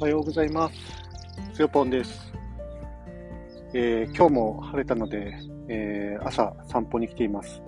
[0.00, 0.74] おはようございます。
[1.52, 2.32] つよぽんです。
[3.74, 5.36] えー今日も晴れたので、
[5.68, 7.60] えー朝散歩に来ています。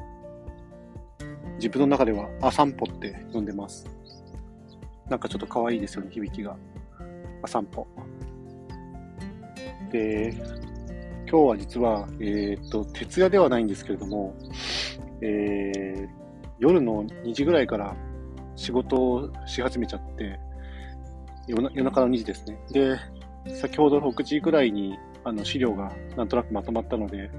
[1.57, 3.87] 自分の中ではあ散歩って呼んでます。
[5.11, 6.57] なんかちょっと可愛いですよね、響きが。
[7.43, 7.87] あ散歩。
[9.91, 10.31] で、
[11.31, 14.35] 今日は実は、えーっと、徹夜ではないんですけれども、
[15.21, 16.09] えー
[16.59, 17.95] 夜の2時ぐらいから
[18.57, 20.41] 仕事をし始めちゃって、
[21.47, 22.59] 夜な夜中の2時ですね。
[22.71, 22.99] で、
[23.57, 27.31] 先ほど6時ぐらいにあの資料がなんとなくまとまったので、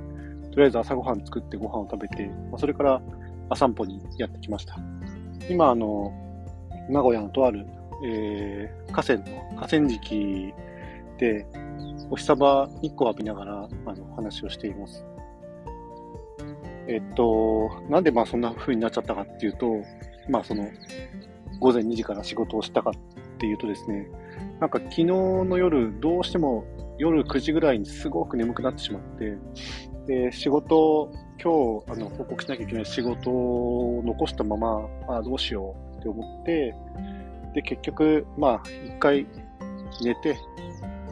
[0.52, 3.02] とりあえず朝ごはん作ってご飯を食べて、まあそれから
[3.50, 4.78] 朝散歩にやってきました。
[5.50, 6.12] 今、あの、
[6.90, 7.66] 名古屋のとある、
[8.06, 10.54] えー河川の、河川敷
[11.18, 11.46] で、
[12.10, 15.06] お日様日光を浴びながら、あの、話をしています。
[16.88, 19.82] えっと、なんでまあそんな風になっちゃったかっていうと、
[20.30, 20.68] まあその、
[21.60, 22.92] 午前2時から仕事をしたか
[23.44, 24.08] っていうとですね、
[24.62, 26.64] なんか昨日の夜、どうしても
[26.98, 29.38] 夜9時ぐらいにすごく眠くなってしまって、
[30.08, 31.12] で、仕事、
[31.44, 36.74] 今日、あの、報告しなきゃいけない仕事を残したまま、あどうしようって思って、
[37.54, 39.28] で、結局、まあ、一回
[40.02, 40.38] 寝て、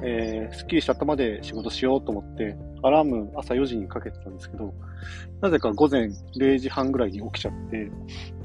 [0.02, 4.73] えー、すっきりした頭で仕事しようと思って、アラーム朝4時にかけてたんですけど、
[5.41, 7.91] なぜか午前0時半ぐらいに起きちゃって、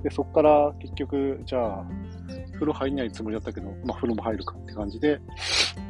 [0.02, 1.86] で、そこから結局、じゃあ、
[2.56, 5.20] 風呂入んないつもりだったけど、まあ、風呂も入るかって感じで、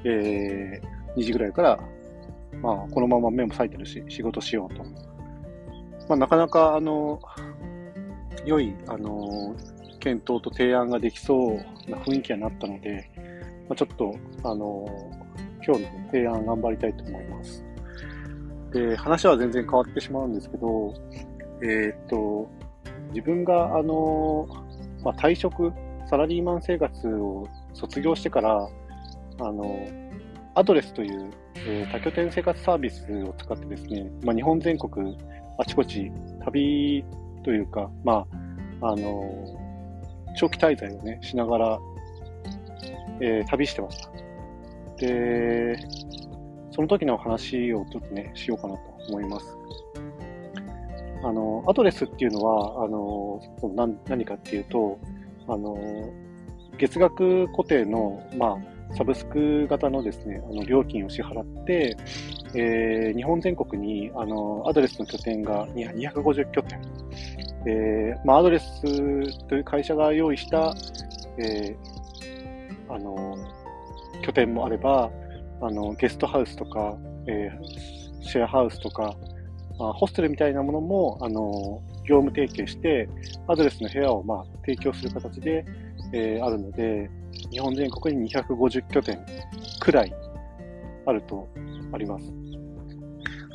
[0.05, 1.81] えー、2時ぐらいから、
[2.61, 4.83] まあ、このまま目も冴えてるし、仕事しようと。
[6.09, 7.20] まあ、なかなか、あの、
[8.44, 9.55] 良い、あの、
[10.00, 11.56] 検討と提案ができそう
[11.91, 13.11] な雰囲気になったので、
[13.69, 14.87] まあ、ちょっと、あの、
[15.67, 17.64] 今日の提案頑張りたいと思います。
[18.72, 20.94] で、話は全然変わってしまうんですけど、
[21.62, 22.48] えーっと、
[23.11, 24.47] 自分が、あの、
[25.03, 25.72] まあ、退職、
[26.09, 28.69] サラリーマン生活を卒業してから、
[29.41, 29.87] あの、
[30.55, 35.17] アドレスという、えー多拠点生活サービスを使ってですね、まあ、日本全国
[35.59, 36.11] あちこち
[36.44, 37.05] 旅
[37.44, 38.27] というか、ま
[38.81, 39.22] あ、あの、
[40.37, 41.78] 長期滞在をね、しながら、
[43.21, 44.11] えー旅してました。
[44.99, 45.77] で、
[46.71, 49.56] その時の話をちょっとね、しようかなと思います。
[51.23, 53.41] あの、アドレスっていうのは、あの、
[53.75, 54.99] 何何かっていうと、
[55.49, 55.77] あの、
[56.79, 58.59] 月額固定の、ま
[58.93, 61.97] あ、サブスク型のですね、あの料金を支払って、
[62.55, 66.81] えー日本全国にあのアドレスの拠点が250拠点、
[67.67, 68.81] えーまあ、アドレス
[69.49, 70.75] という会社が用意した、
[71.39, 71.97] えー
[72.89, 73.37] あの
[74.25, 75.11] 拠点もあれば
[75.61, 76.97] あの、ゲストハウスとか、
[77.27, 77.97] えー
[78.27, 79.15] シェアハウスとか、
[79.79, 83.09] まあ、ホステルみたいなものもあの業務提携して、
[83.49, 85.65] アドレスの部屋を、まあ、提供する形で、
[86.12, 87.11] えーあるので、
[87.50, 89.19] 日本全国に250拠点
[89.81, 90.15] くらい
[91.05, 91.49] あると
[91.93, 92.33] あります。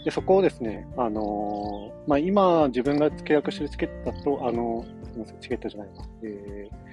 [0.04, 6.92] で、そこをですね、あのーまあ、今自分が契約してるチケットだと、あのすみません、チケットじゃないな、えー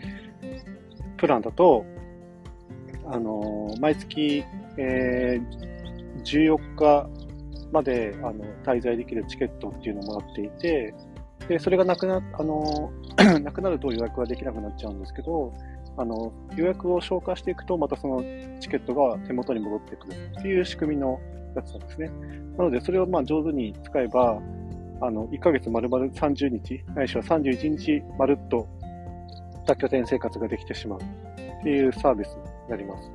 [1.17, 1.85] プランだと、
[3.07, 4.45] あの毎月、
[4.77, 5.69] えー
[6.25, 7.09] 14日
[7.73, 10.95] まで、あの、滞在できるチケットっていうのをもらっていて、
[11.49, 12.93] で、それがなくな、あの
[13.41, 15.53] なくなると予約ができなくなっちゃうんですけど、
[15.97, 18.23] あの、予約を消化していくと、またその
[18.61, 21.19] チケットが手元に戻ってくるっていう仕組みの
[21.57, 22.11] やつなんですね。
[22.57, 24.41] なので、それをまあ上手に使えば、
[25.01, 28.69] あの、1ヶ月丸々30日、ないしは31日まるっと
[29.67, 33.11] 多拠点生活ができてしまうっていうサービスになります。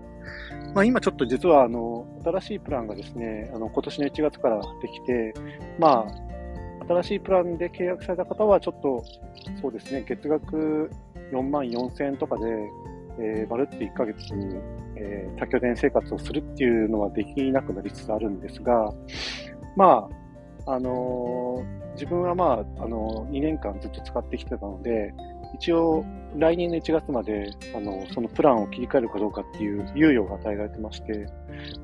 [0.74, 5.34] まあ今ちょっと実はあの、新しいプランがですね、あの、今年の1月からできて、
[5.78, 6.33] まあ、
[6.88, 9.04] 新しいプランで契約された方はちょっと、
[9.62, 10.92] そうですね、月額
[11.32, 12.44] 4万4千円とかで、
[13.20, 14.18] えー、まるって1ヶ月、
[14.96, 18.94] えー多拠点生活をするっていうのはできなくなりつつあるんですが、
[19.76, 20.08] ま
[20.66, 25.14] あ、あのー自分はまあ、あの2年間ずっと使ってきてたので、
[25.56, 26.04] 一応、
[26.36, 31.28] 来年の1月まで、あの、そのプランを切り替えるかどうかっていう猶予が与えられてまして、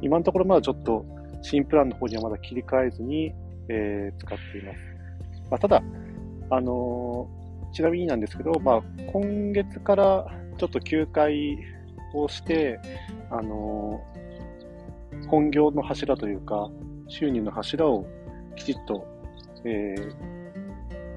[0.02, 1.06] 今のところまだちょっと、
[1.42, 3.34] 新プランの方にはまだ切り替えずに、
[3.70, 4.89] えー使っています。
[5.50, 5.84] まあ、ただ、
[6.50, 7.40] あのー
[7.72, 8.82] ちなみになんですけど、まあ、
[9.14, 10.26] 今月から
[10.58, 11.60] ちょっと休会
[12.16, 12.80] をして、
[13.30, 16.70] あのー本業の柱というか、
[17.08, 18.08] 収入の柱を
[18.56, 19.06] きちっと、
[19.66, 20.40] えー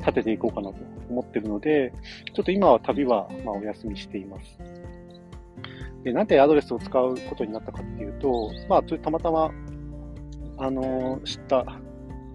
[0.00, 0.76] 立てていこうかなと
[1.08, 1.93] 思ってるので、
[2.34, 4.58] ちょっと今は旅は、まあ、お休みしています。
[6.02, 9.52] で、なんでアドレスを使うことになったかっていうと、まあ、たまたま、
[10.58, 11.64] あのー知った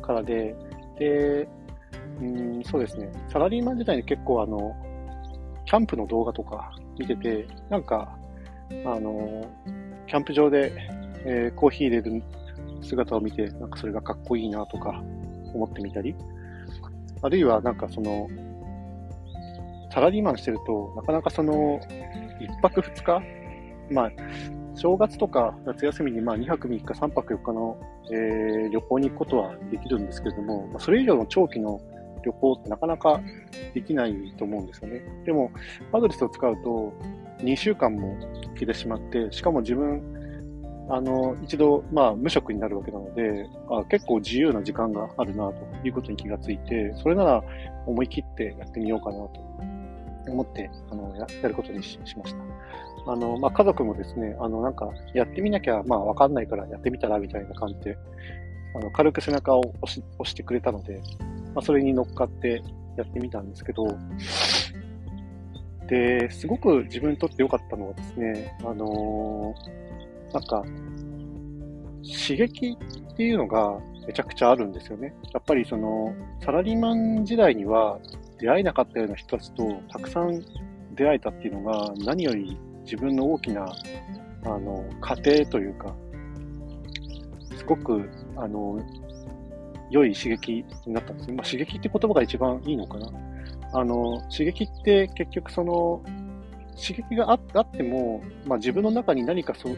[0.01, 0.55] からで、
[0.97, 1.49] で、
[2.19, 4.75] うん、そうですね、サラリーマン時代に結構あの、
[5.65, 8.17] キャンプの動画とか見てて、なんか、
[8.85, 9.45] あの、
[10.07, 10.71] キャンプ場で、
[11.25, 12.23] えー、コーヒー入れる
[12.81, 15.01] 姿を見て、なんかそれがかっこいいなとか
[15.53, 16.15] 思ってみたり、
[17.21, 18.29] あるいはなんかその、
[19.93, 21.79] サラリーマンしてると、なかなかその、
[22.39, 23.21] 一泊二日
[23.89, 24.11] まあ、
[24.75, 27.77] 正月とか夏休みにまあ2泊3日、3泊4日の、
[28.11, 31.81] えー、旅行に行くことはできるんですけれども、まあ、それ以上の長期の
[32.27, 33.21] 旅行ってなかなか
[33.73, 35.01] できないと思うんですよね。
[35.25, 35.51] でも、
[35.93, 36.93] アドレスを使うと
[37.39, 40.01] 2週間も行けてしまって、しかも自分、
[40.89, 47.43] あの、一度、まあ、無職になるわけなので、あ結構自由な時間があるな、ということに気がついて、それなら
[47.85, 49.31] 思い切ってやってみようかな、と
[50.31, 53.11] 思って、あの、やることにしました。
[53.11, 57.97] あの、まあ、家族もですね、あの、なんか、やってみなきゃ、まあ、わかんないからやってみたら、みたいな感じで、
[58.75, 61.01] あの、軽く背中を押し押してくれたので、
[61.53, 62.61] まあ、それに乗っかって
[62.95, 63.97] やってみたんですけど、
[65.87, 70.63] で、すごく自分にとって良かったのはですね、あのー、なんか、
[72.03, 72.77] 刺激
[73.13, 75.13] っていうのがめちゃくちゃあるんですよね。
[75.33, 76.13] やっぱりその、
[76.43, 77.99] サラリーマン時代には
[78.39, 80.43] 出会えなかったような人たちとたくさん
[80.95, 83.65] 出会えたっていうのが何より自分の大きな、
[84.45, 85.95] あの、過程というか、
[87.57, 88.79] すごく、あの、
[89.89, 91.35] 良い刺激になったんですね。
[91.35, 93.07] まあ、刺激って言葉が一番いいのかな。
[93.73, 96.01] あの、刺激って結局その、
[96.75, 99.75] 刺激があっても、まあ、自分の中に何かその、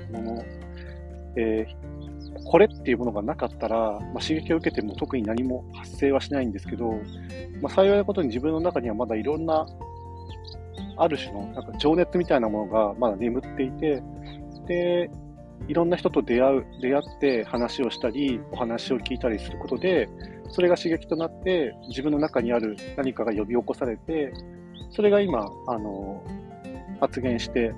[1.35, 6.91] えー、これっていうものがなかったら、まあ、刺激を受けても特に何も発生はしないんですけど、
[7.61, 9.65] まあ、幸いなことに自分の中にはまだいろんな
[10.97, 14.03] ある種のなんか情熱みたいなものがまだ眠っていて、
[14.67, 15.09] で、
[15.67, 20.09] いろんな人と出会う、出会って話をしたり、お話を聞いたりすることで、
[20.49, 24.33] それが刺激となって、自分の中にある何かが呼び起こされて、
[24.91, 26.23] それが今、あの、
[26.99, 27.73] 発言して、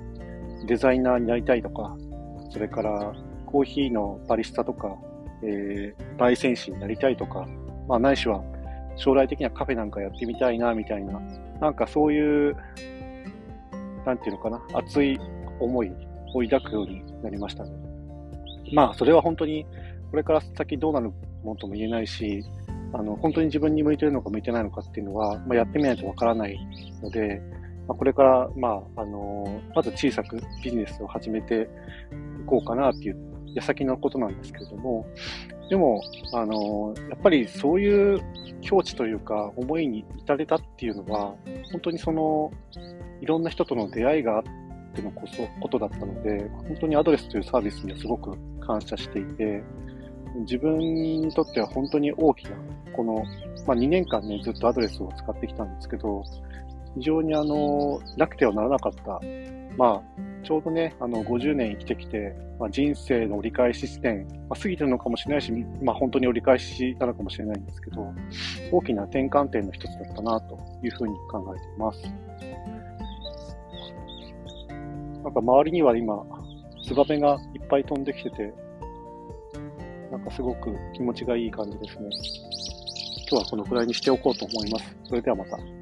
[0.66, 1.96] デザイナーになりたいとか、
[2.50, 3.12] それから
[3.46, 4.96] コーヒーのバリスタとか、
[5.42, 7.46] えー、焙煎士になりたいとか、
[7.88, 8.42] まあ、ないしは
[8.96, 11.20] 将来的にはカフェなんかやってみたいな、みたいな、
[11.60, 12.56] なんかそういう
[14.04, 15.18] なんていうのかな、熱い
[15.60, 15.92] 思い
[16.34, 17.64] を抱くようになりました。
[18.72, 19.66] まあ、それは本当に、
[20.10, 21.10] これから先どうなる
[21.42, 22.44] ものとも言えないし、
[22.92, 26.58] あの、本当に自分に向いてるのか向いてないのかっていうのは、まあ、やってみないとわからない
[27.02, 27.40] ので、
[27.88, 31.68] まあ、これから、まあ、あの、まず小さくビジネスを始めて
[32.42, 33.16] いこうかなっていう
[33.54, 35.06] 矢先のことなんですけれども、
[35.68, 36.02] でも、
[36.32, 38.20] あの、やっぱりそういう
[38.60, 41.34] 境地というか、思いに至れたっていうのは、
[41.70, 42.50] 本当にその、
[43.20, 44.42] いろんな人との出会いがあっ
[44.92, 49.62] ってのこそ、ことだったので、本当にアドレスというサービスにはすごく感謝していて、
[50.40, 52.50] 自分にとっては本当に大きな、
[52.94, 53.24] この、
[53.66, 56.22] まあ、2年間ね、ずっとアドレスを使ってきたんですけど、
[56.94, 59.20] 非常にあの、なくてはならなかった、
[59.76, 65.52] まあ、ちょうどね、あの、50年生きてきて、まあ、人生の折り返し地点、まあ、過ぎてるのかもしれないし、
[65.82, 68.12] まあ、本当に折り返しなのかもしれないんですけど、
[68.70, 72.02] 大きな転換点の一つだったな、というふうに考えています。
[75.22, 76.24] なんか周りには今、
[76.84, 78.52] ツバメがいっぱい飛んできてて、
[80.10, 82.10] なんかすごく気持ちがいい感じですね。
[83.30, 84.96] 今日はこのくらいにしておこうと思います。
[85.04, 85.81] それではまた。